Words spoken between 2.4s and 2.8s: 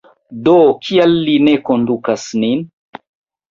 nin?